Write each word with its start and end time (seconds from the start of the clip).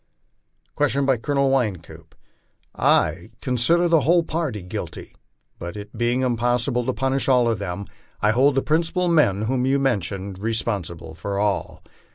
Question 0.73 1.05
by 1.05 1.17
Colonel 1.17 1.51
Wynkoop:" 1.51 2.15
I 2.75 3.29
consider 3.39 3.87
the 3.87 4.01
whole 4.01 4.23
party 4.23 4.63
guilty; 4.63 5.13
but 5.59 5.77
it 5.77 5.95
being 5.95 6.21
impossible 6.21 6.83
to 6.87 6.91
punish 6.93 7.29
all 7.29 7.47
of 7.47 7.59
them, 7.59 7.85
I 8.19 8.31
hold 8.31 8.55
the 8.55 8.63
principal 8.63 9.07
men, 9.07 9.43
whom 9.43 9.63
you 9.67 9.77
mentioned, 9.77 10.39
responsible 10.39 11.13
for 11.13 11.37
all. 11.37 11.83